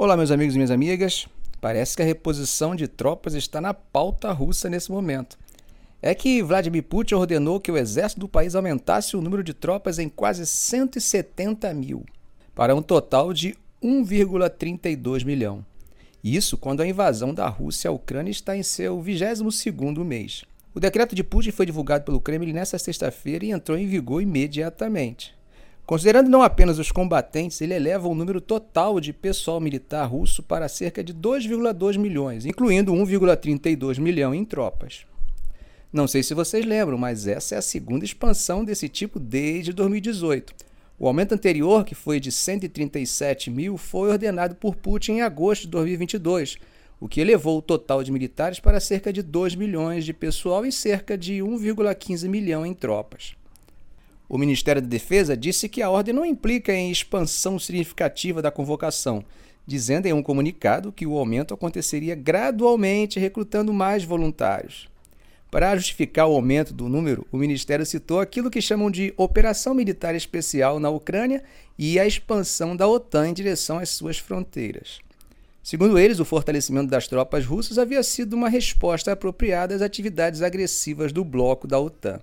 Olá, 0.00 0.16
meus 0.16 0.30
amigos 0.30 0.54
e 0.54 0.58
minhas 0.58 0.70
amigas. 0.70 1.26
Parece 1.60 1.96
que 1.96 2.02
a 2.02 2.04
reposição 2.04 2.76
de 2.76 2.86
tropas 2.86 3.34
está 3.34 3.60
na 3.60 3.74
pauta 3.74 4.30
russa 4.30 4.70
nesse 4.70 4.92
momento. 4.92 5.36
É 6.00 6.14
que 6.14 6.40
Vladimir 6.40 6.84
Putin 6.84 7.16
ordenou 7.16 7.58
que 7.58 7.72
o 7.72 7.76
exército 7.76 8.20
do 8.20 8.28
país 8.28 8.54
aumentasse 8.54 9.16
o 9.16 9.20
número 9.20 9.42
de 9.42 9.52
tropas 9.52 9.98
em 9.98 10.08
quase 10.08 10.46
170 10.46 11.74
mil, 11.74 12.06
para 12.54 12.76
um 12.76 12.80
total 12.80 13.32
de 13.32 13.56
1,32 13.82 15.24
milhão. 15.24 15.66
Isso 16.22 16.56
quando 16.56 16.80
a 16.80 16.86
invasão 16.86 17.34
da 17.34 17.48
Rússia 17.48 17.90
à 17.90 17.92
Ucrânia 17.92 18.30
está 18.30 18.56
em 18.56 18.62
seu 18.62 19.02
22º 19.02 20.04
mês. 20.04 20.44
O 20.72 20.78
decreto 20.78 21.16
de 21.16 21.24
Putin 21.24 21.50
foi 21.50 21.66
divulgado 21.66 22.04
pelo 22.04 22.20
Kremlin 22.20 22.52
nesta 22.52 22.78
sexta-feira 22.78 23.44
e 23.44 23.50
entrou 23.50 23.76
em 23.76 23.88
vigor 23.88 24.22
imediatamente. 24.22 25.36
Considerando 25.88 26.28
não 26.28 26.42
apenas 26.42 26.78
os 26.78 26.92
combatentes, 26.92 27.62
ele 27.62 27.72
eleva 27.72 28.08
o 28.08 28.14
número 28.14 28.42
total 28.42 29.00
de 29.00 29.10
pessoal 29.10 29.58
militar 29.58 30.04
russo 30.04 30.42
para 30.42 30.68
cerca 30.68 31.02
de 31.02 31.14
2,2 31.14 31.96
milhões, 31.96 32.44
incluindo 32.44 32.92
1,32 32.92 33.98
milhão 33.98 34.34
em 34.34 34.44
tropas. 34.44 35.06
Não 35.90 36.06
sei 36.06 36.22
se 36.22 36.34
vocês 36.34 36.66
lembram, 36.66 36.98
mas 36.98 37.26
essa 37.26 37.54
é 37.54 37.58
a 37.58 37.62
segunda 37.62 38.04
expansão 38.04 38.66
desse 38.66 38.86
tipo 38.86 39.18
desde 39.18 39.72
2018. 39.72 40.54
O 40.98 41.06
aumento 41.06 41.32
anterior, 41.32 41.86
que 41.86 41.94
foi 41.94 42.20
de 42.20 42.30
137 42.30 43.50
mil, 43.50 43.78
foi 43.78 44.10
ordenado 44.10 44.56
por 44.56 44.76
Putin 44.76 45.12
em 45.12 45.22
agosto 45.22 45.62
de 45.62 45.68
2022, 45.68 46.58
o 47.00 47.08
que 47.08 47.18
elevou 47.18 47.56
o 47.56 47.62
total 47.62 48.02
de 48.02 48.12
militares 48.12 48.60
para 48.60 48.78
cerca 48.78 49.10
de 49.10 49.22
2 49.22 49.54
milhões 49.54 50.04
de 50.04 50.12
pessoal 50.12 50.66
e 50.66 50.70
cerca 50.70 51.16
de 51.16 51.36
1,15 51.36 52.28
milhão 52.28 52.66
em 52.66 52.74
tropas. 52.74 53.37
O 54.28 54.36
Ministério 54.36 54.82
da 54.82 54.88
Defesa 54.88 55.34
disse 55.34 55.68
que 55.68 55.80
a 55.80 55.88
ordem 55.88 56.14
não 56.14 56.24
implica 56.24 56.72
em 56.74 56.90
expansão 56.90 57.58
significativa 57.58 58.42
da 58.42 58.50
convocação, 58.50 59.24
dizendo 59.66 60.06
em 60.06 60.12
um 60.12 60.22
comunicado 60.22 60.92
que 60.92 61.06
o 61.06 61.16
aumento 61.16 61.54
aconteceria 61.54 62.14
gradualmente, 62.14 63.18
recrutando 63.18 63.72
mais 63.72 64.04
voluntários. 64.04 64.86
Para 65.50 65.74
justificar 65.76 66.28
o 66.28 66.34
aumento 66.34 66.74
do 66.74 66.90
número, 66.90 67.26
o 67.32 67.38
Ministério 67.38 67.86
citou 67.86 68.20
aquilo 68.20 68.50
que 68.50 68.60
chamam 68.60 68.90
de 68.90 69.14
Operação 69.16 69.72
Militar 69.72 70.14
Especial 70.14 70.78
na 70.78 70.90
Ucrânia 70.90 71.42
e 71.78 71.98
a 71.98 72.06
expansão 72.06 72.76
da 72.76 72.86
OTAN 72.86 73.30
em 73.30 73.32
direção 73.32 73.78
às 73.78 73.88
suas 73.88 74.18
fronteiras. 74.18 74.98
Segundo 75.62 75.98
eles, 75.98 76.20
o 76.20 76.24
fortalecimento 76.24 76.90
das 76.90 77.08
tropas 77.08 77.46
russas 77.46 77.78
havia 77.78 78.02
sido 78.02 78.34
uma 78.34 78.50
resposta 78.50 79.12
apropriada 79.12 79.74
às 79.74 79.80
atividades 79.80 80.42
agressivas 80.42 81.14
do 81.14 81.24
bloco 81.24 81.66
da 81.66 81.78
OTAN. 81.78 82.20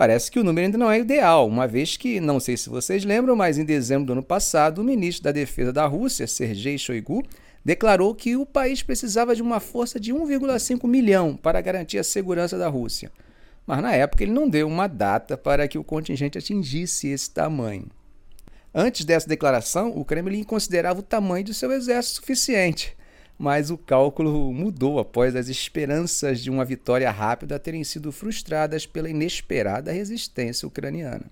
Parece 0.00 0.30
que 0.30 0.40
o 0.40 0.42
número 0.42 0.64
ainda 0.64 0.78
não 0.78 0.90
é 0.90 0.98
ideal, 0.98 1.46
uma 1.46 1.68
vez 1.68 1.94
que, 1.94 2.20
não 2.20 2.40
sei 2.40 2.56
se 2.56 2.70
vocês 2.70 3.04
lembram, 3.04 3.36
mas 3.36 3.58
em 3.58 3.66
dezembro 3.66 4.06
do 4.06 4.12
ano 4.14 4.22
passado, 4.22 4.78
o 4.78 4.82
ministro 4.82 5.24
da 5.24 5.30
Defesa 5.30 5.74
da 5.74 5.84
Rússia, 5.84 6.26
Sergei 6.26 6.78
Shoigu, 6.78 7.22
declarou 7.62 8.14
que 8.14 8.34
o 8.34 8.46
país 8.46 8.82
precisava 8.82 9.36
de 9.36 9.42
uma 9.42 9.60
força 9.60 10.00
de 10.00 10.10
1,5 10.10 10.88
milhão 10.88 11.36
para 11.36 11.60
garantir 11.60 11.98
a 11.98 12.02
segurança 12.02 12.56
da 12.56 12.66
Rússia. 12.66 13.12
Mas 13.66 13.82
na 13.82 13.92
época 13.92 14.22
ele 14.22 14.32
não 14.32 14.48
deu 14.48 14.66
uma 14.66 14.86
data 14.86 15.36
para 15.36 15.68
que 15.68 15.76
o 15.76 15.84
contingente 15.84 16.38
atingisse 16.38 17.08
esse 17.08 17.30
tamanho. 17.30 17.86
Antes 18.74 19.04
dessa 19.04 19.28
declaração, 19.28 19.92
o 19.94 20.02
Kremlin 20.02 20.44
considerava 20.44 21.00
o 21.00 21.02
tamanho 21.02 21.44
do 21.44 21.52
seu 21.52 21.70
exército 21.72 22.20
suficiente 22.20 22.96
mas 23.40 23.70
o 23.70 23.78
cálculo 23.78 24.52
mudou 24.52 24.98
após 24.98 25.34
as 25.34 25.48
esperanças 25.48 26.42
de 26.42 26.50
uma 26.50 26.62
vitória 26.62 27.10
rápida 27.10 27.58
terem 27.58 27.82
sido 27.82 28.12
frustradas 28.12 28.84
pela 28.84 29.08
inesperada 29.08 29.90
resistência 29.90 30.68
ucraniana. 30.68 31.24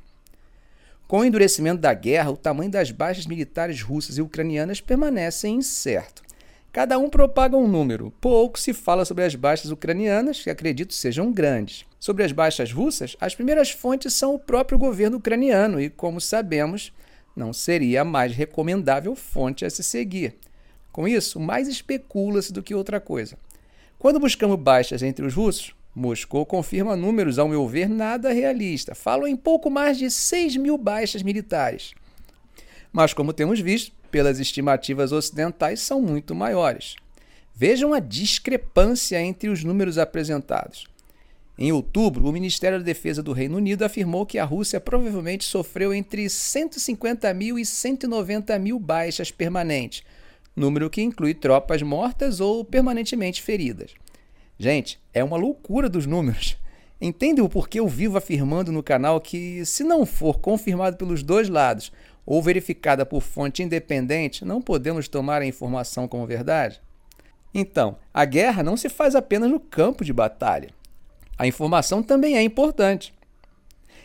Com 1.07 1.19
o 1.19 1.25
endurecimento 1.27 1.83
da 1.83 1.93
guerra, 1.93 2.31
o 2.31 2.37
tamanho 2.37 2.71
das 2.71 2.91
baixas 2.91 3.27
militares 3.27 3.83
russas 3.83 4.17
e 4.17 4.23
ucranianas 4.23 4.81
permanece 4.81 5.49
incerto. 5.49 6.23
Cada 6.73 6.99
um 6.99 7.11
propaga 7.11 7.59
um 7.59 7.69
número. 7.69 8.11
Pouco 8.23 8.59
se 8.59 8.73
fala 8.73 9.05
sobre 9.05 9.25
as 9.25 9.35
baixas 9.35 9.71
ucranianas, 9.71 10.43
que 10.43 10.49
acredito 10.49 10.95
sejam 10.95 11.31
grandes. 11.31 11.85
Sobre 12.01 12.25
as 12.25 12.33
baixas 12.33 12.73
russas, 12.73 13.19
as 13.21 13.35
primeiras 13.35 13.71
fontes 13.71 14.15
são 14.15 14.35
o 14.35 14.39
próprio 14.39 14.79
governo 14.79 15.19
ucraniano 15.19 15.79
e, 15.79 15.91
como 15.91 16.23
sabemos, 16.23 16.91
não 17.37 17.53
seria 17.53 18.01
a 18.01 18.05
mais 18.05 18.33
recomendável 18.33 19.15
fonte 19.15 19.67
a 19.67 19.69
se 19.69 19.85
seguir. 19.85 20.39
Com 20.99 21.07
isso, 21.07 21.39
mais 21.39 21.69
especula-se 21.69 22.53
do 22.53 22.61
que 22.61 22.75
outra 22.75 22.99
coisa. 22.99 23.39
Quando 24.01 24.19
buscamos 24.19 24.59
baixas 24.59 25.01
entre 25.01 25.25
os 25.25 25.33
russos, 25.33 25.73
Moscou 25.95 26.45
confirma 26.45 26.97
números, 26.97 27.39
ao 27.39 27.47
meu 27.47 27.69
ver, 27.69 27.89
nada 27.89 28.33
realista. 28.33 28.97
Falam 28.97 29.29
em 29.29 29.37
pouco 29.37 29.71
mais 29.71 29.97
de 29.97 30.11
6 30.11 30.57
mil 30.57 30.77
baixas 30.77 31.23
militares. 31.23 31.95
Mas, 32.93 33.15
como 33.15 33.33
temos 33.33 33.61
visto, 33.61 33.93
pelas 34.11 34.41
estimativas 34.41 35.13
ocidentais, 35.13 35.79
são 35.79 36.03
muito 36.03 36.35
maiores. 36.35 36.97
Vejam 37.55 37.95
a 37.95 38.01
discrepância 38.01 39.23
entre 39.23 39.51
os 39.51 39.63
números 39.63 39.99
apresentados. 39.99 40.89
Em 41.57 41.71
outubro, 41.71 42.27
o 42.27 42.33
Ministério 42.33 42.79
da 42.79 42.85
Defesa 42.85 43.23
do 43.23 43.33
Reino 43.33 43.59
Unido 43.59 43.85
afirmou 43.85 44.27
que 44.27 44.37
a 44.37 44.45
Rússia 44.45 44.81
provavelmente 44.81 45.45
sofreu 45.45 45.95
entre 45.95 46.29
150 46.29 47.33
mil 47.35 47.57
e 47.57 47.65
190 47.65 48.59
mil 48.59 48.81
baixas 48.81 49.31
permanentes, 49.31 50.03
número 50.59 50.91
que 50.91 51.01
inclui 51.01 51.35
tropas 51.35 51.83
mortas 51.83 52.41
ou 52.41 52.65
permanentemente 52.65 53.41
feridas. 53.41 53.95
Gente, 54.59 55.01
é 55.15 55.23
uma 55.23 55.37
loucura 55.37 55.89
dos 55.89 56.05
números. 56.05 56.57
Entendem 57.01 57.45
o 57.45 57.49
porquê 57.49 57.79
eu 57.79 57.87
vivo 57.87 58.19
afirmando 58.19 58.73
no 58.73 58.83
canal 58.83 59.21
que, 59.21 59.65
se 59.65 59.85
não 59.85 60.05
for 60.05 60.41
confirmado 60.41 60.97
pelos 60.97 61.23
dois 61.23 61.49
lados 61.49 61.93
ou 62.27 62.43
verificada 62.43 63.07
por 63.07 63.23
fonte 63.23 63.63
independente, 63.63 64.45
não 64.45 64.61
podemos 64.61 65.09
tomar 65.09 65.41
a 65.41 65.47
informação 65.47 66.09
como 66.09 66.27
verdade? 66.27 66.81
Então, 67.55 67.97
a 68.13 68.25
guerra 68.25 68.63
não 68.63 68.77
se 68.77 68.89
faz 68.89 69.15
apenas 69.15 69.51
no 69.51 69.61
campo 69.61 70.05
de 70.05 70.13
batalha. 70.13 70.71
A 71.39 71.47
informação 71.47 72.03
também 72.03 72.37
é 72.37 72.43
importante. 72.43 73.15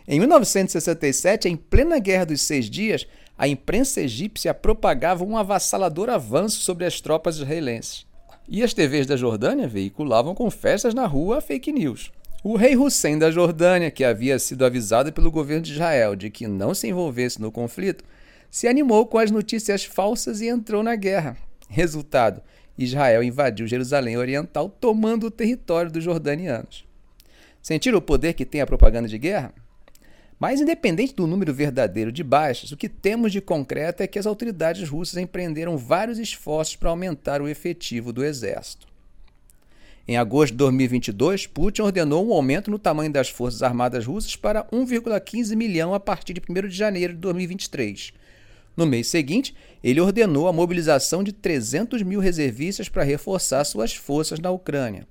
Em 0.08 0.20
1967, 0.20 1.48
em 1.48 1.56
plena 1.56 1.98
Guerra 1.98 2.26
dos 2.26 2.42
Seis 2.42 2.70
Dias, 2.70 3.08
a 3.38 3.48
imprensa 3.48 4.02
egípcia 4.02 4.54
propagava 4.54 5.24
um 5.24 5.38
avassalador 5.38 6.10
avanço 6.10 6.60
sobre 6.60 6.86
as 6.86 7.00
tropas 7.00 7.38
israelenses. 7.38 8.06
E 8.48 8.62
as 8.62 8.74
TVs 8.74 9.08
da 9.08 9.16
Jordânia 9.16 9.68
veiculavam 9.68 10.36
com 10.36 10.52
festas 10.52 10.94
na 10.94 11.06
rua 11.06 11.40
fake 11.40 11.72
news. 11.72 12.12
O 12.44 12.58
rei 12.58 12.76
Hussein 12.76 13.18
da 13.18 13.32
Jordânia, 13.32 13.90
que 13.90 14.04
havia 14.04 14.38
sido 14.38 14.66
avisado 14.66 15.14
pelo 15.14 15.32
governo 15.32 15.64
de 15.64 15.72
Israel 15.72 16.14
de 16.14 16.30
que 16.30 16.46
não 16.46 16.74
se 16.74 16.90
envolvesse 16.90 17.42
no 17.42 17.50
conflito, 17.50 18.04
se 18.52 18.68
animou 18.68 19.06
com 19.06 19.18
as 19.18 19.32
notícias 19.32 19.86
falsas 19.86 20.42
e 20.42 20.50
entrou 20.50 20.84
na 20.84 20.96
guerra. 20.96 21.38
Resultado: 21.70 22.42
Israel 22.78 23.24
invadiu 23.24 23.66
Jerusalém 23.66 24.18
Oriental, 24.18 24.68
tomando 24.68 25.28
o 25.28 25.32
território 25.32 25.90
dos 25.90 26.04
jordanianos. 26.04 26.86
Sentiram 27.62 28.00
o 28.00 28.02
poder 28.02 28.34
que 28.34 28.46
tem 28.46 28.60
a 28.60 28.68
propaganda 28.68 29.08
de 29.08 29.18
guerra? 29.18 29.54
Mas, 30.44 30.60
independente 30.60 31.16
do 31.16 31.26
número 31.26 31.54
verdadeiro 31.54 32.12
de 32.12 32.22
baixas, 32.22 32.74
o 32.74 32.76
que 32.76 32.90
temos 32.90 33.32
de 33.32 33.40
concreto 33.40 34.04
é 34.04 34.08
que 34.08 34.20
as 34.20 34.26
autoridades 34.26 34.90
russas 34.90 35.16
empreenderam 35.16 35.78
vários 35.78 36.20
esforços 36.20 36.76
para 36.76 36.90
aumentar 36.90 37.42
o 37.42 37.48
efetivo 37.48 38.12
do 38.12 38.26
exército. 38.26 38.86
Em 40.06 40.18
agosto 40.18 40.52
de 40.52 40.58
2022, 40.58 41.48
Putin 41.48 41.84
ordenou 41.84 42.28
um 42.28 42.34
aumento 42.34 42.70
no 42.70 42.78
tamanho 42.78 43.10
das 43.10 43.30
Forças 43.30 43.64
Armadas 43.64 44.06
Russas 44.06 44.36
para 44.36 44.66
1,15 44.66 45.56
milhão 45.56 45.94
a 45.94 46.00
partir 46.02 46.34
de 46.34 46.42
1 46.42 46.68
de 46.68 46.76
janeiro 46.76 47.14
de 47.14 47.20
2023. 47.20 48.12
No 48.76 48.86
mês 48.86 49.08
seguinte, 49.08 49.56
ele 49.82 50.02
ordenou 50.02 50.50
a 50.50 50.52
mobilização 50.52 51.24
de 51.24 51.32
300 51.32 52.02
mil 52.02 52.20
reservistas 52.20 52.90
para 52.90 53.04
reforçar 53.04 53.64
suas 53.64 53.96
forças 53.96 54.42
na 54.42 54.52
Ucrânia. 54.52 55.08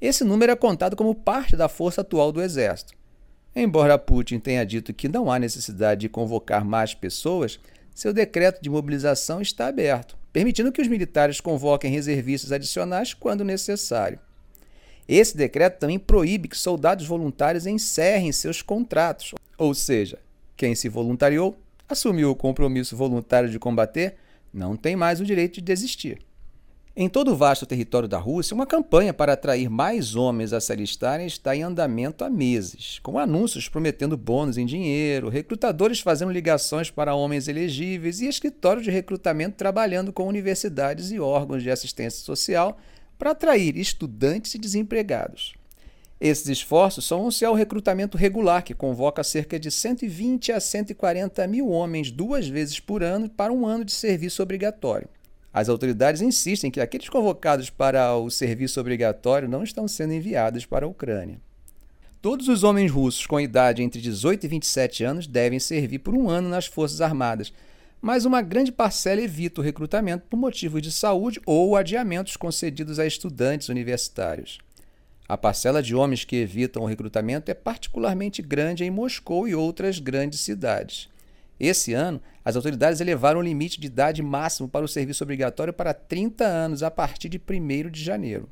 Esse 0.00 0.22
número 0.22 0.52
é 0.52 0.54
contado 0.54 0.94
como 0.94 1.12
parte 1.12 1.56
da 1.56 1.68
força 1.68 2.02
atual 2.02 2.30
do 2.30 2.40
exército. 2.40 2.99
Embora 3.54 3.98
Putin 3.98 4.38
tenha 4.38 4.64
dito 4.64 4.94
que 4.94 5.08
não 5.08 5.30
há 5.30 5.38
necessidade 5.38 6.02
de 6.02 6.08
convocar 6.08 6.64
mais 6.64 6.94
pessoas, 6.94 7.58
seu 7.94 8.12
decreto 8.12 8.62
de 8.62 8.70
mobilização 8.70 9.42
está 9.42 9.66
aberto, 9.66 10.16
permitindo 10.32 10.70
que 10.70 10.80
os 10.80 10.88
militares 10.88 11.40
convoquem 11.40 11.90
reservistas 11.90 12.52
adicionais 12.52 13.12
quando 13.12 13.44
necessário. 13.44 14.20
Esse 15.08 15.36
decreto 15.36 15.80
também 15.80 15.98
proíbe 15.98 16.46
que 16.46 16.56
soldados 16.56 17.06
voluntários 17.06 17.66
encerrem 17.66 18.30
seus 18.30 18.62
contratos, 18.62 19.34
ou 19.58 19.74
seja, 19.74 20.18
quem 20.56 20.76
se 20.76 20.88
voluntariou, 20.88 21.58
assumiu 21.88 22.30
o 22.30 22.36
compromisso 22.36 22.96
voluntário 22.96 23.50
de 23.50 23.58
combater, 23.58 24.14
não 24.54 24.76
tem 24.76 24.94
mais 24.94 25.20
o 25.20 25.24
direito 25.24 25.54
de 25.54 25.62
desistir. 25.62 26.20
Em 26.96 27.08
todo 27.08 27.30
o 27.30 27.36
vasto 27.36 27.64
território 27.64 28.08
da 28.08 28.18
Rússia, 28.18 28.52
uma 28.52 28.66
campanha 28.66 29.14
para 29.14 29.34
atrair 29.34 29.70
mais 29.70 30.16
homens 30.16 30.52
a 30.52 30.60
se 30.60 30.72
alistarem 30.72 31.24
está 31.24 31.54
em 31.54 31.62
andamento 31.62 32.24
há 32.24 32.28
meses, 32.28 32.98
com 33.00 33.16
anúncios 33.16 33.68
prometendo 33.68 34.16
bônus 34.16 34.58
em 34.58 34.66
dinheiro, 34.66 35.28
recrutadores 35.28 36.00
fazendo 36.00 36.32
ligações 36.32 36.90
para 36.90 37.14
homens 37.14 37.46
elegíveis 37.46 38.20
e 38.20 38.26
escritórios 38.26 38.82
de 38.82 38.90
recrutamento 38.90 39.56
trabalhando 39.56 40.12
com 40.12 40.26
universidades 40.26 41.12
e 41.12 41.20
órgãos 41.20 41.62
de 41.62 41.70
assistência 41.70 42.24
social 42.24 42.76
para 43.16 43.30
atrair 43.30 43.76
estudantes 43.76 44.56
e 44.56 44.58
desempregados. 44.58 45.54
Esses 46.20 46.48
esforços 46.48 47.04
somam-se 47.04 47.44
ao 47.44 47.54
recrutamento 47.54 48.18
regular, 48.18 48.64
que 48.64 48.74
convoca 48.74 49.22
cerca 49.22 49.60
de 49.60 49.70
120 49.70 50.50
a 50.50 50.58
140 50.58 51.46
mil 51.46 51.70
homens 51.70 52.10
duas 52.10 52.48
vezes 52.48 52.80
por 52.80 53.04
ano 53.04 53.28
para 53.30 53.52
um 53.52 53.64
ano 53.64 53.84
de 53.84 53.92
serviço 53.92 54.42
obrigatório. 54.42 55.08
As 55.52 55.68
autoridades 55.68 56.22
insistem 56.22 56.70
que 56.70 56.80
aqueles 56.80 57.08
convocados 57.08 57.70
para 57.70 58.14
o 58.16 58.30
serviço 58.30 58.80
obrigatório 58.80 59.48
não 59.48 59.64
estão 59.64 59.88
sendo 59.88 60.12
enviados 60.12 60.64
para 60.64 60.86
a 60.86 60.88
Ucrânia. 60.88 61.40
Todos 62.22 62.48
os 62.48 62.62
homens 62.62 62.90
russos 62.90 63.26
com 63.26 63.40
idade 63.40 63.82
entre 63.82 64.00
18 64.00 64.44
e 64.44 64.48
27 64.48 65.04
anos 65.04 65.26
devem 65.26 65.58
servir 65.58 65.98
por 65.98 66.14
um 66.14 66.28
ano 66.30 66.48
nas 66.48 66.66
Forças 66.66 67.00
Armadas, 67.00 67.52
mas 68.00 68.24
uma 68.24 68.40
grande 68.40 68.70
parcela 68.70 69.20
evita 69.20 69.60
o 69.60 69.64
recrutamento 69.64 70.26
por 70.28 70.36
motivos 70.36 70.80
de 70.80 70.92
saúde 70.92 71.40
ou 71.44 71.76
adiamentos 71.76 72.36
concedidos 72.36 72.98
a 72.98 73.06
estudantes 73.06 73.68
universitários. 73.68 74.58
A 75.28 75.36
parcela 75.36 75.82
de 75.82 75.94
homens 75.94 76.24
que 76.24 76.36
evitam 76.36 76.82
o 76.82 76.86
recrutamento 76.86 77.50
é 77.50 77.54
particularmente 77.54 78.40
grande 78.40 78.84
em 78.84 78.90
Moscou 78.90 79.46
e 79.46 79.54
outras 79.54 79.98
grandes 79.98 80.40
cidades. 80.40 81.09
Esse 81.60 81.92
ano, 81.92 82.22
as 82.42 82.56
autoridades 82.56 83.02
elevaram 83.02 83.38
o 83.38 83.42
limite 83.42 83.78
de 83.78 83.86
idade 83.86 84.22
máximo 84.22 84.66
para 84.66 84.84
o 84.84 84.88
serviço 84.88 85.22
obrigatório 85.22 85.74
para 85.74 85.92
30 85.92 86.42
anos 86.42 86.82
a 86.82 86.90
partir 86.90 87.28
de 87.28 87.38
1 87.38 87.90
de 87.90 88.02
janeiro. 88.02 88.48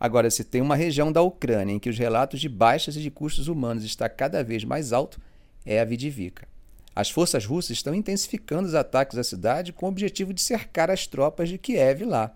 Agora, 0.00 0.30
se 0.30 0.42
tem 0.42 0.62
uma 0.62 0.74
região 0.74 1.12
da 1.12 1.20
Ucrânia 1.20 1.74
em 1.74 1.78
que 1.78 1.90
os 1.90 1.98
relatos 1.98 2.40
de 2.40 2.48
baixas 2.48 2.96
e 2.96 3.02
de 3.02 3.10
custos 3.10 3.46
humanos 3.46 3.84
está 3.84 4.08
cada 4.08 4.42
vez 4.42 4.64
mais 4.64 4.90
alto, 4.90 5.20
é 5.66 5.78
a 5.80 5.84
Vidivika. 5.84 6.48
As 6.96 7.10
forças 7.10 7.44
russas 7.44 7.72
estão 7.72 7.94
intensificando 7.94 8.66
os 8.66 8.74
ataques 8.74 9.18
à 9.18 9.22
cidade 9.22 9.72
com 9.72 9.86
o 9.86 9.88
objetivo 9.90 10.32
de 10.32 10.40
cercar 10.40 10.90
as 10.90 11.06
tropas 11.06 11.48
de 11.48 11.58
Kiev 11.58 12.04
lá. 12.04 12.34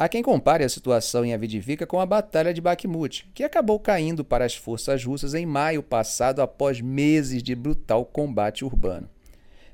Há 0.00 0.08
quem 0.08 0.22
compare 0.22 0.62
a 0.62 0.68
situação 0.68 1.24
em 1.24 1.34
Avdiivka 1.34 1.84
com 1.84 1.98
a 1.98 2.06
Batalha 2.06 2.54
de 2.54 2.60
Bakhmut, 2.60 3.28
que 3.34 3.42
acabou 3.42 3.80
caindo 3.80 4.24
para 4.24 4.44
as 4.44 4.54
forças 4.54 5.04
russas 5.04 5.34
em 5.34 5.44
maio 5.44 5.82
passado 5.82 6.40
após 6.40 6.80
meses 6.80 7.42
de 7.42 7.52
brutal 7.52 8.04
combate 8.04 8.64
urbano. 8.64 9.08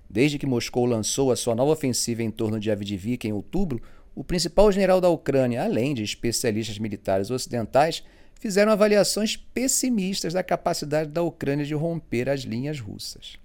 Desde 0.09 0.38
que 0.38 0.47
Moscou 0.47 0.87
lançou 0.87 1.31
a 1.31 1.37
sua 1.37 1.55
nova 1.55 1.73
ofensiva 1.73 2.23
em 2.23 2.31
torno 2.31 2.59
de 2.59 2.71
Avdiivka 2.71 3.29
em 3.29 3.35
outubro, 3.35 3.82
o 4.15 4.25
principal 4.25 4.73
general 4.73 4.99
da 4.99 5.11
Ucrânia, 5.11 5.62
além 5.62 5.93
de 5.93 6.03
especialistas 6.03 6.79
militares 6.79 7.31
ocidentais, 7.31 8.03
fizeram 8.41 8.73
avaliações 8.73 9.37
pessimistas 9.37 10.32
da 10.32 10.43
capacidade 10.43 11.11
da 11.11 11.21
Ucrânia 11.21 11.67
de 11.67 11.75
romper 11.75 12.31
as 12.31 12.41
linhas 12.44 12.81
russas. 12.81 13.37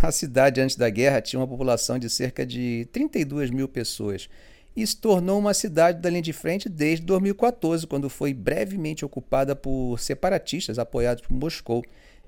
A 0.00 0.12
cidade 0.12 0.60
antes 0.60 0.76
da 0.76 0.88
guerra 0.88 1.20
tinha 1.20 1.40
uma 1.40 1.48
população 1.48 1.98
de 1.98 2.08
cerca 2.08 2.46
de 2.46 2.86
32 2.92 3.50
mil 3.50 3.66
pessoas 3.66 4.28
e 4.74 4.86
se 4.86 4.96
tornou 4.96 5.38
uma 5.38 5.54
cidade 5.54 6.00
da 6.00 6.08
linha 6.08 6.22
de 6.22 6.32
frente 6.32 6.68
desde 6.68 7.04
2014, 7.04 7.86
quando 7.86 8.08
foi 8.08 8.32
brevemente 8.32 9.04
ocupada 9.04 9.54
por 9.54 9.98
separatistas 9.98 10.78
apoiados 10.78 11.22
por 11.26 11.34
Moscou, 11.34 11.84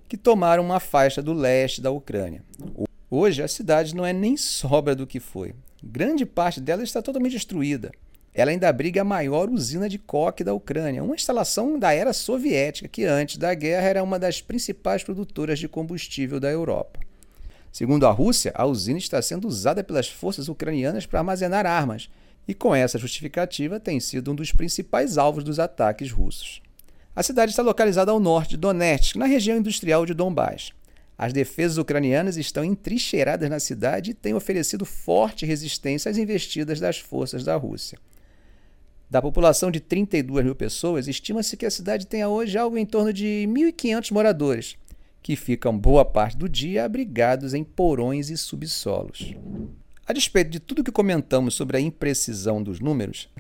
que 0.09 0.17
tomaram 0.17 0.63
uma 0.63 0.81
faixa 0.81 1.23
do 1.23 1.33
leste 1.33 1.81
da 1.81 1.91
Ucrânia. 1.91 2.43
Hoje, 3.11 3.43
a 3.43 3.49
cidade 3.49 3.95
não 3.95 4.05
é 4.05 4.13
nem 4.13 4.37
sobra 4.37 4.95
do 4.95 5.07
que 5.07 5.21
foi. 5.21 5.55
Grande 5.83 6.27
parte 6.27 6.61
dela 6.61 6.83
está 6.83 7.01
totalmente 7.01 7.33
destruída. 7.33 7.91
Ela 8.35 8.51
ainda 8.51 8.69
abriga 8.69 9.03
a 9.03 9.05
maior 9.05 9.49
usina 9.49 9.89
de 9.89 9.99
coque 9.99 10.43
da 10.43 10.53
Ucrânia, 10.53 11.05
uma 11.05 11.15
instalação 11.15 11.79
da 11.79 11.95
era 11.95 12.13
soviética 12.13 12.89
que, 12.89 13.05
antes 13.05 13.37
da 13.37 13.55
guerra, 13.55 13.87
era 13.87 14.03
uma 14.03 14.19
das 14.19 14.43
principais 14.43 15.05
produtoras 15.05 15.59
de 15.59 15.69
combustível 15.69 16.41
da 16.41 16.51
Europa. 16.51 16.99
Segundo 17.71 18.07
a 18.07 18.11
Rússia, 18.11 18.53
a 18.55 18.67
usina 18.67 18.99
está 18.99 19.23
sendo 19.23 19.47
usada 19.47 19.85
pelas 19.85 20.09
forças 20.09 20.49
ucranianas 20.49 21.07
para 21.07 21.21
armazenar 21.21 21.65
armas 21.65 22.11
e 22.47 22.55
com 22.55 22.75
essa 22.75 22.99
justificativa 22.99 23.81
tem 23.81 23.99
sido 24.01 24.33
um 24.33 24.35
dos 24.35 24.53
principais 24.53 25.17
alvos 25.19 25.45
dos 25.45 25.59
ataques 25.59 26.11
russos. 26.11 26.61
A 27.17 27.23
cidade 27.23 27.53
está 27.53 27.63
localizada 27.63 28.11
ao 28.11 28.19
norte 28.19 28.51
de 28.51 28.57
Donetsk, 28.57 29.17
na 29.17 29.27
região 29.27 29.57
industrial 29.57 30.05
de 30.05 30.15
Donbás. 30.15 30.73
As 31.17 31.33
defesas 31.33 31.79
ucranianas 31.79 32.37
estão 32.37 32.65
entrincheiradas 32.65 33.49
na 33.49 33.61
cidade 33.61 34.11
e 34.11 34.15
têm 34.15 34.35
oferecido 34.35 34.85
forte 34.85 35.47
resistência 35.47 36.11
às 36.11 36.19
investidas 36.19 36.81
das 36.81 36.99
forças 36.99 37.45
da 37.45 37.55
Rússia. 37.55 37.99
Da 39.09 39.23
população 39.23 39.71
de 39.71 39.79
32 39.79 40.45
mil 40.45 40.57
pessoas, 40.57 41.07
estima-se 41.07 41.57
que 41.57 41.65
a 41.65 41.71
cidade 41.71 42.07
tenha 42.07 42.29
hoje 42.29 42.59
algo 42.59 42.77
em 42.77 42.85
torno 42.85 43.13
de 43.13 43.47
1.500 43.49 44.11
moradores, 44.11 44.77
que 45.23 45.37
ficam 45.37 45.79
boa 45.79 46.05
parte 46.05 46.37
do 46.37 46.49
dia 46.49 46.85
abrigados 46.85 47.55
em 47.55 47.63
porões 47.63 48.29
e 48.29 48.37
subsolos. 48.37 49.35
A 50.07 50.13
despeito 50.13 50.51
de 50.51 50.61
tudo 50.61 50.85
que 50.85 50.93
comentamos 50.93 51.55
sobre 51.55 51.79
a 51.79 51.81
imprecisão 51.81 52.63
dos 52.63 52.79
números, 52.79 53.31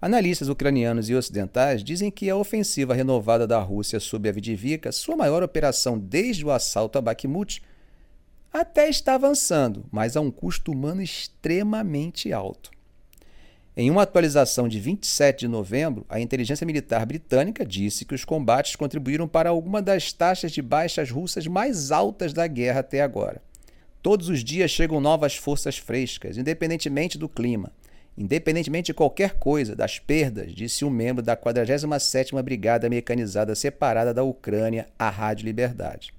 analistas 0.00 0.48
ucranianos 0.48 1.10
e 1.10 1.14
ocidentais 1.14 1.84
dizem 1.84 2.10
que 2.10 2.30
a 2.30 2.36
ofensiva 2.36 2.94
renovada 2.94 3.46
da 3.46 3.60
Rússia 3.60 4.00
sobre 4.00 4.30
a 4.30 4.32
Avdiivka, 4.32 4.90
sua 4.92 5.14
maior 5.14 5.42
operação 5.42 5.98
desde 5.98 6.42
o 6.42 6.50
assalto 6.50 6.96
a 6.96 7.02
Bakhmut, 7.02 7.62
até 8.50 8.88
está 8.88 9.14
avançando, 9.14 9.84
mas 9.90 10.16
a 10.16 10.22
um 10.22 10.30
custo 10.30 10.72
humano 10.72 11.02
extremamente 11.02 12.32
alto. 12.32 12.70
Em 13.76 13.90
uma 13.90 14.04
atualização 14.04 14.68
de 14.68 14.80
27 14.80 15.40
de 15.40 15.48
novembro, 15.48 16.06
a 16.08 16.18
inteligência 16.18 16.64
militar 16.64 17.04
britânica 17.04 17.62
disse 17.62 18.06
que 18.06 18.14
os 18.14 18.24
combates 18.24 18.74
contribuíram 18.74 19.28
para 19.28 19.50
alguma 19.50 19.82
das 19.82 20.14
taxas 20.14 20.50
de 20.50 20.62
baixas 20.62 21.10
russas 21.10 21.46
mais 21.46 21.92
altas 21.92 22.32
da 22.32 22.46
guerra 22.46 22.80
até 22.80 23.02
agora. 23.02 23.42
Todos 24.06 24.28
os 24.28 24.44
dias 24.44 24.70
chegam 24.70 25.00
novas 25.00 25.34
forças 25.34 25.78
frescas, 25.78 26.38
independentemente 26.38 27.18
do 27.18 27.28
clima. 27.28 27.72
Independentemente 28.16 28.86
de 28.86 28.94
qualquer 28.94 29.34
coisa, 29.34 29.74
das 29.74 29.98
perdas, 29.98 30.54
disse 30.54 30.84
um 30.84 30.90
membro 30.90 31.24
da 31.24 31.36
47ª 31.36 32.40
Brigada 32.40 32.88
Mecanizada 32.88 33.52
Separada 33.56 34.14
da 34.14 34.22
Ucrânia 34.22 34.86
à 34.96 35.10
Rádio 35.10 35.46
Liberdade. 35.46 36.14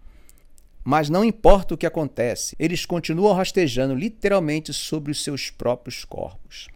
Mas 0.83 1.09
não 1.09 1.23
importa 1.23 1.75
o 1.75 1.77
que 1.77 1.85
acontece, 1.85 2.57
eles 2.59 2.85
continuam 2.85 3.33
rastejando 3.33 3.95
literalmente 3.95 4.73
sobre 4.73 5.09
os 5.09 5.23
seus 5.23 5.49
próprios 5.49 6.03
corpos. 6.03 6.67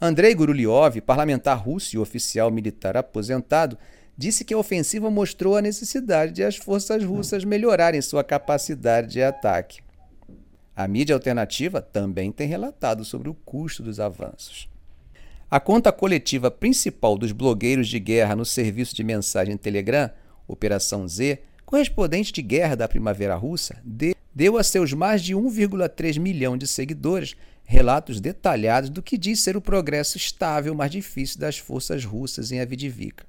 Andrei 0.00 0.34
Guruliov, 0.34 1.00
parlamentar 1.00 1.62
russo 1.62 1.94
e 1.94 1.98
oficial 2.00 2.50
militar 2.50 2.96
aposentado, 2.96 3.78
disse 4.18 4.44
que 4.44 4.52
a 4.52 4.58
ofensiva 4.58 5.08
mostrou 5.08 5.56
a 5.56 5.62
necessidade 5.62 6.32
de 6.32 6.42
as 6.42 6.56
forças 6.56 7.04
russas 7.04 7.44
melhorarem 7.44 8.02
sua 8.02 8.24
capacidade 8.24 9.12
de 9.12 9.22
ataque. 9.22 9.84
A 10.76 10.88
mídia 10.88 11.14
alternativa 11.14 11.80
também 11.80 12.32
tem 12.32 12.48
relatado 12.48 13.04
sobre 13.04 13.28
o 13.28 13.34
custo 13.34 13.82
dos 13.82 14.00
avanços. 14.00 14.68
A 15.48 15.60
conta 15.60 15.92
coletiva 15.92 16.50
principal 16.50 17.16
dos 17.16 17.30
blogueiros 17.30 17.86
de 17.86 18.00
guerra 18.00 18.34
no 18.34 18.44
serviço 18.44 18.94
de 18.94 19.04
mensagem 19.04 19.56
Telegram, 19.56 20.10
Operação 20.48 21.06
Z, 21.06 21.40
correspondente 21.64 22.32
de 22.32 22.42
guerra 22.42 22.74
da 22.74 22.88
Primavera 22.88 23.36
Russa, 23.36 23.80
deu 24.34 24.58
a 24.58 24.64
seus 24.64 24.92
mais 24.92 25.22
de 25.22 25.34
1,3 25.34 26.18
milhão 26.18 26.56
de 26.56 26.66
seguidores 26.66 27.36
relatos 27.64 28.20
detalhados 28.20 28.90
do 28.90 29.02
que 29.02 29.16
diz 29.16 29.40
ser 29.40 29.56
o 29.56 29.60
progresso 29.60 30.16
estável 30.16 30.74
mais 30.74 30.90
difícil 30.90 31.38
das 31.38 31.56
forças 31.56 32.04
russas 32.04 32.50
em 32.50 32.60
Avdiivka. 32.60 33.24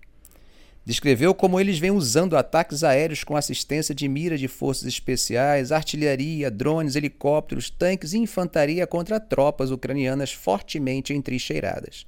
Descreveu 0.85 1.33
como 1.33 1.59
eles 1.59 1.79
vêm 1.79 1.89
usando 1.89 2.37
ataques 2.37 2.83
aéreos 2.83 3.23
com 3.23 3.35
assistência 3.35 3.95
de 3.95 4.07
mira 4.07 4.37
de 4.37 4.47
forças 4.47 4.85
especiais, 4.85 5.71
artilharia, 5.71 6.51
drones, 6.51 6.95
helicópteros, 6.95 7.71
tanques 7.71 8.13
e 8.13 8.19
infantaria 8.19 8.85
contra 8.85 9.19
tropas 9.19 9.71
ucranianas 9.71 10.31
fortemente 10.31 11.11
entrincheiradas. 11.11 12.05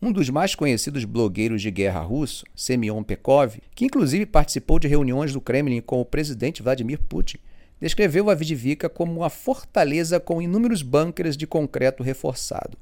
Um 0.00 0.12
dos 0.12 0.28
mais 0.28 0.54
conhecidos 0.54 1.06
blogueiros 1.06 1.62
de 1.62 1.70
guerra 1.70 2.00
russo, 2.00 2.44
Semyon 2.54 3.02
Pekov, 3.02 3.56
que 3.74 3.86
inclusive 3.86 4.26
participou 4.26 4.78
de 4.78 4.88
reuniões 4.88 5.32
do 5.32 5.40
Kremlin 5.40 5.80
com 5.80 5.98
o 5.98 6.04
presidente 6.04 6.62
Vladimir 6.62 6.98
Putin, 7.08 7.38
descreveu 7.80 8.28
a 8.28 8.32
Avdiivka 8.32 8.90
como 8.90 9.20
uma 9.20 9.30
fortaleza 9.30 10.20
com 10.20 10.42
inúmeros 10.42 10.82
bunkers 10.82 11.34
de 11.34 11.46
concreto 11.46 12.02
reforçado. 12.02 12.76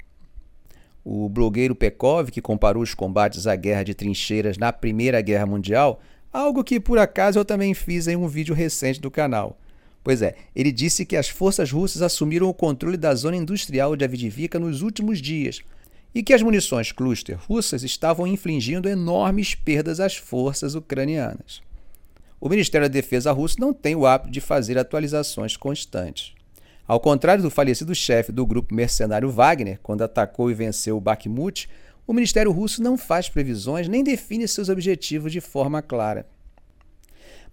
O 1.05 1.29
blogueiro 1.29 1.75
Pekov, 1.75 2.31
que 2.31 2.43
comparou 2.43 2.83
os 2.83 2.95
combates 2.95 3.47
à 3.47 3.57
guerra 3.57 3.83
de 3.83 3.95
trincheiras 3.95 4.59
na 4.59 4.73
Primeira 4.73 5.21
Guerra 5.21 5.47
Mundial, 5.47 6.01
algo 6.33 6.63
que 6.63 6.79
por 6.79 6.99
acaso 6.99 7.39
eu 7.39 7.45
também 7.45 7.73
fiz 7.75 8.07
em 8.07 8.17
um 8.17 8.29
vídeo 8.29 8.55
recente 8.55 9.01
do 9.01 9.11
canal. 9.11 9.59
Pois 10.03 10.23
é, 10.23 10.35
ele 10.55 10.73
disse 10.73 11.05
que 11.05 11.17
as 11.17 11.29
forças 11.29 11.71
russas 11.71 12.03
assumiram 12.03 12.49
o 12.49 12.55
controle 12.55 12.97
da 12.97 13.15
zona 13.15 13.37
industrial 13.37 13.97
de 13.97 14.05
Avdiivka 14.05 14.59
nos 14.59 14.83
últimos 14.83 15.21
dias 15.21 15.61
e 16.15 16.23
que 16.23 16.33
as 16.33 16.43
munições 16.43 16.93
cluster 16.93 17.39
russas 17.47 17.83
estavam 17.83 18.27
infligindo 18.27 18.89
enormes 18.89 19.55
perdas 19.55 20.01
às 20.01 20.17
forças 20.17 20.75
ucranianas. 20.75 21.63
O 22.41 22.49
Ministério 22.49 22.89
da 22.89 22.93
Defesa 22.93 23.31
russo 23.33 23.61
não 23.61 23.73
tem 23.73 23.95
o 23.95 24.07
hábito 24.07 24.31
de 24.31 24.41
fazer 24.41 24.79
atualizações 24.79 25.57
constantes. 25.57 26.35
Ao 26.91 26.99
contrário 26.99 27.41
do 27.41 27.53
falecido 27.53 27.95
chefe 27.95 28.33
do 28.33 28.45
grupo 28.45 28.75
mercenário 28.75 29.31
Wagner, 29.31 29.79
quando 29.81 30.03
atacou 30.03 30.51
e 30.51 30.55
venceu 30.55 30.97
o 30.97 31.01
Bakhmut, 31.01 31.71
o 32.05 32.13
Ministério 32.13 32.51
Russo 32.51 32.83
não 32.83 32.99
faz 32.99 33.29
previsões 33.29 33.87
nem 33.87 34.03
define 34.03 34.49
seus 34.49 34.69
objetivos 34.69 35.31
de 35.31 35.41
forma 35.41 35.81
clara. 35.83 36.27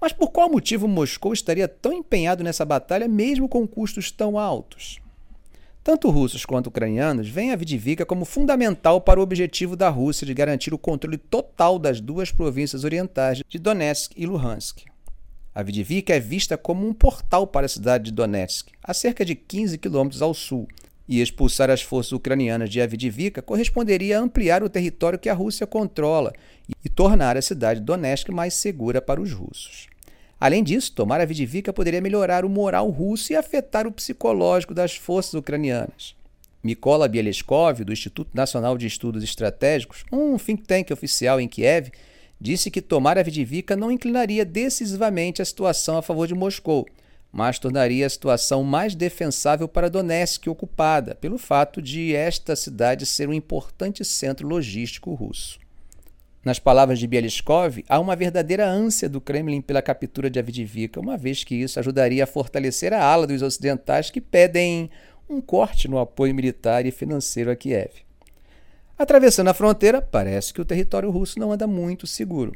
Mas 0.01 0.11
por 0.11 0.31
qual 0.31 0.49
motivo 0.49 0.87
Moscou 0.87 1.33
estaria 1.33 1.67
tão 1.67 1.93
empenhado 1.93 2.43
nessa 2.43 2.65
batalha 2.65 3.07
mesmo 3.07 3.47
com 3.47 3.67
custos 3.67 4.09
tão 4.09 4.39
altos? 4.39 4.99
Tanto 5.83 6.09
russos 6.09 6.43
quanto 6.43 6.65
ucranianos 6.65 7.29
veem 7.29 7.51
a 7.51 7.55
Vidivika 7.55 8.07
como 8.07 8.25
fundamental 8.25 8.99
para 8.99 9.19
o 9.19 9.23
objetivo 9.23 9.75
da 9.75 9.87
Rússia 9.87 10.25
de 10.25 10.33
garantir 10.33 10.73
o 10.73 10.79
controle 10.79 11.15
total 11.19 11.77
das 11.77 12.01
duas 12.01 12.31
províncias 12.31 12.83
orientais 12.83 13.43
de 13.47 13.59
Donetsk 13.59 14.13
e 14.17 14.25
Luhansk. 14.25 14.96
A 15.57 15.65
é 16.13 16.19
vista 16.19 16.55
como 16.55 16.87
um 16.87 16.93
portal 16.93 17.47
para 17.47 17.65
a 17.65 17.69
cidade 17.69 18.03
de 18.03 18.11
Donetsk, 18.11 18.67
a 18.83 18.93
cerca 18.93 19.25
de 19.25 19.33
15 19.33 19.79
quilômetros 19.79 20.21
ao 20.21 20.31
sul, 20.31 20.67
E 21.09 21.19
expulsar 21.19 21.71
as 21.71 21.81
forças 21.81 22.11
ucranianas 22.11 22.69
de 22.69 22.79
Avdiivka 22.79 23.41
corresponderia 23.41 24.19
a 24.19 24.21
ampliar 24.21 24.61
o 24.61 24.69
território 24.69 25.17
que 25.17 25.29
a 25.29 25.33
Rússia 25.33 25.65
controla 25.65 26.31
e 26.85 26.87
tornar 26.87 27.35
a 27.35 27.41
cidade 27.41 27.79
de 27.79 27.87
Donetsk 27.87 28.29
mais 28.29 28.53
segura 28.53 29.01
para 29.01 29.19
os 29.19 29.31
russos. 29.31 29.87
Além 30.39 30.63
disso, 30.63 30.91
tomar 30.91 31.21
Avdiivka 31.21 31.73
poderia 31.73 32.01
melhorar 32.01 32.45
o 32.45 32.49
moral 32.49 32.87
russo 32.91 33.33
e 33.33 33.35
afetar 33.35 33.87
o 33.87 33.91
psicológico 33.91 34.75
das 34.75 34.95
forças 34.95 35.33
ucranianas. 35.33 36.15
Mikola 36.63 37.07
Bieleskov, 37.07 37.83
do 37.83 37.93
Instituto 37.93 38.29
Nacional 38.31 38.77
de 38.77 38.85
Estudos 38.85 39.23
Estratégicos, 39.23 40.03
um 40.11 40.37
think 40.37 40.67
tank 40.67 40.93
oficial 40.93 41.41
em 41.41 41.47
Kiev, 41.47 41.89
disse 42.39 42.69
que 42.69 42.81
tomar 42.81 43.17
Avdiivka 43.17 43.75
não 43.75 43.91
inclinaria 43.91 44.45
decisivamente 44.45 45.41
a 45.41 45.45
situação 45.45 45.97
a 45.97 46.01
favor 46.01 46.27
de 46.27 46.35
Moscou, 46.35 46.85
mas 47.31 47.59
tornaria 47.59 48.05
a 48.05 48.09
situação 48.09 48.63
mais 48.63 48.95
defensável 48.95 49.67
para 49.67 49.89
Donetsk 49.89 50.47
ocupada, 50.47 51.15
pelo 51.15 51.37
fato 51.37 51.81
de 51.81 52.15
esta 52.15 52.55
cidade 52.55 53.05
ser 53.05 53.27
um 53.27 53.33
importante 53.33 54.03
centro 54.05 54.47
logístico 54.47 55.13
russo. 55.13 55.59
Nas 56.43 56.59
palavras 56.59 56.97
de 56.97 57.05
Bielskov, 57.07 57.83
há 57.89 57.99
uma 57.99 58.15
verdadeira 58.15 58.65
ânsia 58.65 59.09
do 59.09 59.19
Kremlin 59.19 59.59
pela 59.59 59.81
captura 59.81 60.29
de 60.29 60.39
Avdiivka, 60.39 60.99
uma 60.99 61.17
vez 61.17 61.43
que 61.43 61.55
isso 61.55 61.77
ajudaria 61.77 62.23
a 62.23 62.27
fortalecer 62.27 62.93
a 62.93 63.03
ala 63.03 63.27
dos 63.27 63.41
ocidentais 63.41 64.09
que 64.09 64.21
pedem 64.21 64.89
um 65.29 65.41
corte 65.41 65.89
no 65.89 65.99
apoio 65.99 66.33
militar 66.33 66.85
e 66.85 66.91
financeiro 66.91 67.51
a 67.51 67.55
Kiev. 67.55 68.06
Atravessando 68.97 69.49
a 69.49 69.53
fronteira, 69.53 70.01
parece 70.01 70.51
que 70.51 70.59
o 70.59 70.65
território 70.65 71.11
russo 71.11 71.37
não 71.37 71.51
anda 71.51 71.67
muito 71.67 72.07
seguro. 72.07 72.53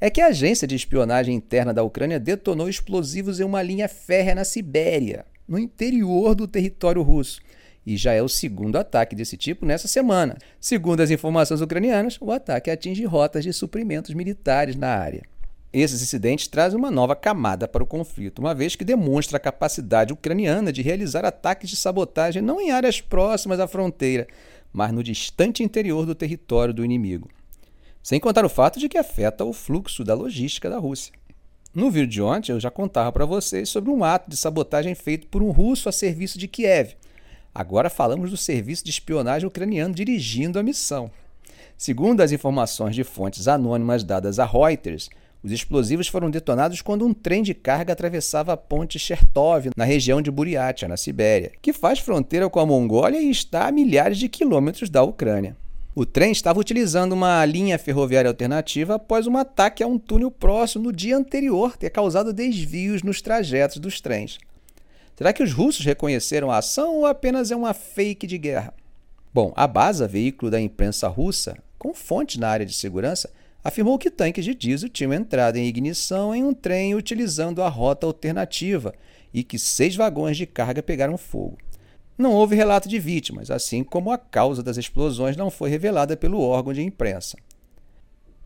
É 0.00 0.08
que 0.08 0.20
a 0.20 0.28
agência 0.28 0.68
de 0.68 0.76
espionagem 0.76 1.34
interna 1.34 1.74
da 1.74 1.82
Ucrânia 1.82 2.20
detonou 2.20 2.68
explosivos 2.68 3.40
em 3.40 3.44
uma 3.44 3.60
linha 3.60 3.88
férrea 3.88 4.36
na 4.36 4.44
Sibéria, 4.44 5.26
no 5.48 5.58
interior 5.58 6.36
do 6.36 6.46
território 6.46 7.02
russo, 7.02 7.40
e 7.84 7.96
já 7.96 8.12
é 8.12 8.22
o 8.22 8.28
segundo 8.28 8.76
ataque 8.76 9.16
desse 9.16 9.36
tipo 9.36 9.66
nessa 9.66 9.88
semana. 9.88 10.38
Segundo 10.60 11.00
as 11.00 11.10
informações 11.10 11.60
ucranianas, 11.60 12.18
o 12.20 12.30
ataque 12.30 12.70
atinge 12.70 13.04
rotas 13.04 13.42
de 13.42 13.52
suprimentos 13.52 14.14
militares 14.14 14.76
na 14.76 14.88
área. 14.88 15.22
Esses 15.72 16.00
incidentes 16.00 16.46
trazem 16.46 16.78
uma 16.78 16.88
nova 16.88 17.16
camada 17.16 17.66
para 17.66 17.82
o 17.82 17.86
conflito, 17.86 18.38
uma 18.38 18.54
vez 18.54 18.76
que 18.76 18.84
demonstra 18.84 19.38
a 19.38 19.40
capacidade 19.40 20.12
ucraniana 20.12 20.72
de 20.72 20.82
realizar 20.82 21.24
ataques 21.24 21.68
de 21.68 21.74
sabotagem 21.74 22.40
não 22.40 22.60
em 22.60 22.70
áreas 22.70 23.00
próximas 23.00 23.58
à 23.58 23.66
fronteira, 23.66 24.28
mas 24.74 24.92
no 24.92 25.02
distante 25.02 25.62
interior 25.62 26.04
do 26.04 26.14
território 26.14 26.74
do 26.74 26.84
inimigo. 26.84 27.30
Sem 28.02 28.20
contar 28.20 28.44
o 28.44 28.50
fato 28.50 28.78
de 28.78 28.90
que 28.90 28.98
afeta 28.98 29.44
o 29.44 29.54
fluxo 29.54 30.04
da 30.04 30.12
logística 30.12 30.68
da 30.68 30.76
Rússia. 30.76 31.14
No 31.74 31.90
vídeo 31.90 32.08
de 32.08 32.20
ontem 32.20 32.52
eu 32.52 32.60
já 32.60 32.70
contava 32.70 33.10
para 33.10 33.24
vocês 33.24 33.70
sobre 33.70 33.90
um 33.90 34.04
ato 34.04 34.28
de 34.28 34.36
sabotagem 34.36 34.94
feito 34.94 35.28
por 35.28 35.42
um 35.42 35.50
russo 35.50 35.88
a 35.88 35.92
serviço 35.92 36.38
de 36.38 36.46
Kiev, 36.46 36.94
Agora 37.54 37.88
falamos 37.88 38.32
do 38.32 38.36
serviço 38.36 38.84
de 38.84 38.90
espionagem 38.90 39.46
ucraniano 39.46 39.94
dirigindo 39.94 40.58
a 40.58 40.62
missão. 40.62 41.08
Segundo 41.78 42.20
as 42.20 42.32
informações 42.32 42.96
de 42.96 43.04
fontes 43.04 43.46
anônimas 43.46 44.02
dadas 44.02 44.40
a 44.40 44.44
Reuters, 44.44 45.08
os 45.44 45.52
explosivos 45.52 46.08
foram 46.08 46.30
detonados 46.30 46.80
quando 46.80 47.04
um 47.04 47.12
trem 47.12 47.42
de 47.42 47.52
carga 47.52 47.92
atravessava 47.92 48.54
a 48.54 48.56
ponte 48.56 48.98
Chertov, 48.98 49.68
na 49.76 49.84
região 49.84 50.22
de 50.22 50.30
Buryatia, 50.30 50.88
na 50.88 50.96
Sibéria, 50.96 51.52
que 51.60 51.74
faz 51.74 51.98
fronteira 51.98 52.48
com 52.48 52.60
a 52.60 52.64
Mongólia 52.64 53.20
e 53.20 53.30
está 53.30 53.68
a 53.68 53.72
milhares 53.72 54.16
de 54.16 54.26
quilômetros 54.26 54.88
da 54.88 55.02
Ucrânia. 55.02 55.54
O 55.94 56.06
trem 56.06 56.32
estava 56.32 56.58
utilizando 56.58 57.12
uma 57.12 57.44
linha 57.44 57.78
ferroviária 57.78 58.30
alternativa 58.30 58.94
após 58.94 59.26
um 59.26 59.36
ataque 59.36 59.82
a 59.82 59.86
um 59.86 59.98
túnel 59.98 60.30
próximo 60.30 60.84
no 60.84 60.92
dia 60.92 61.14
anterior 61.14 61.76
ter 61.76 61.90
causado 61.90 62.32
desvios 62.32 63.02
nos 63.02 63.20
trajetos 63.20 63.76
dos 63.76 64.00
trens. 64.00 64.38
Será 65.14 65.30
que 65.30 65.42
os 65.42 65.52
russos 65.52 65.84
reconheceram 65.84 66.50
a 66.50 66.56
ação 66.56 66.96
ou 66.96 67.06
apenas 67.06 67.50
é 67.50 67.56
uma 67.56 67.74
fake 67.74 68.26
de 68.26 68.38
guerra? 68.38 68.72
Bom, 69.32 69.52
a 69.54 69.66
Baza, 69.66 70.08
veículo 70.08 70.50
da 70.50 70.58
imprensa 70.58 71.06
russa, 71.06 71.54
com 71.78 71.92
fontes 71.92 72.38
na 72.38 72.48
área 72.48 72.64
de 72.64 72.72
segurança, 72.72 73.30
afirmou 73.64 73.98
que 73.98 74.10
tanques 74.10 74.44
de 74.44 74.54
diesel 74.54 74.90
tinham 74.90 75.14
entrado 75.14 75.56
em 75.56 75.66
ignição 75.66 76.34
em 76.34 76.44
um 76.44 76.52
trem 76.52 76.94
utilizando 76.94 77.62
a 77.62 77.68
rota 77.68 78.06
alternativa 78.06 78.94
e 79.32 79.42
que 79.42 79.58
seis 79.58 79.96
vagões 79.96 80.36
de 80.36 80.46
carga 80.46 80.82
pegaram 80.82 81.16
fogo. 81.16 81.56
Não 82.16 82.32
houve 82.32 82.54
relato 82.54 82.88
de 82.88 82.98
vítimas, 82.98 83.50
assim 83.50 83.82
como 83.82 84.12
a 84.12 84.18
causa 84.18 84.62
das 84.62 84.76
explosões 84.76 85.36
não 85.36 85.50
foi 85.50 85.70
revelada 85.70 86.16
pelo 86.16 86.40
órgão 86.40 86.72
de 86.74 86.82
imprensa. 86.82 87.36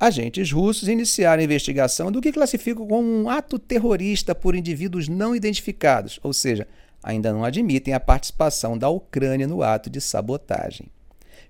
Agentes 0.01 0.53
russos 0.53 0.89
iniciaram 0.89 1.41
a 1.41 1.45
investigação 1.45 2.13
do 2.13 2.21
que 2.21 2.33
classificam 2.33 2.87
como 2.87 3.07
um 3.07 3.29
ato 3.29 3.59
terrorista 3.59 4.33
por 4.33 4.55
indivíduos 4.55 5.09
não 5.09 5.35
identificados, 5.35 6.21
ou 6.23 6.33
seja, 6.33 6.69
ainda 7.03 7.33
não 7.33 7.45
admitem 7.45 7.93
a 7.93 8.01
participação 8.01 8.79
da 8.79 8.89
Ucrânia 8.89 9.47
no 9.47 9.63
ato 9.63 9.91
de 9.91 10.01
sabotagem. 10.01 10.87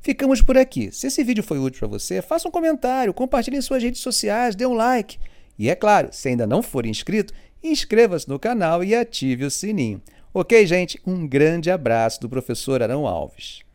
Ficamos 0.00 0.40
por 0.40 0.56
aqui. 0.56 0.90
Se 0.92 1.06
esse 1.06 1.22
vídeo 1.24 1.42
foi 1.42 1.58
útil 1.58 1.80
para 1.80 1.88
você, 1.88 2.22
faça 2.22 2.48
um 2.48 2.50
comentário, 2.50 3.12
compartilhe 3.12 3.56
em 3.56 3.62
suas 3.62 3.82
redes 3.82 4.00
sociais, 4.00 4.54
dê 4.54 4.66
um 4.66 4.74
like. 4.74 5.18
E 5.58 5.68
é 5.68 5.74
claro, 5.74 6.08
se 6.12 6.28
ainda 6.28 6.46
não 6.46 6.62
for 6.62 6.86
inscrito, 6.86 7.34
inscreva-se 7.62 8.28
no 8.28 8.38
canal 8.38 8.84
e 8.84 8.94
ative 8.94 9.44
o 9.44 9.50
sininho. 9.50 10.00
Ok, 10.32 10.66
gente? 10.66 11.00
Um 11.06 11.26
grande 11.26 11.70
abraço 11.70 12.20
do 12.20 12.28
professor 12.28 12.82
Arão 12.82 13.06
Alves. 13.06 13.67